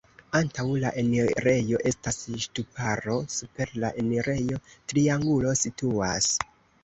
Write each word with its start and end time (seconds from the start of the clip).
Antaŭ 0.37 0.63
la 0.83 0.91
enirejo 1.01 1.81
estas 1.89 2.17
ŝtuparo, 2.45 3.17
super 3.35 3.75
la 3.83 3.93
enirejo 4.05 4.59
triangulo 4.93 5.53
situas. 5.63 6.31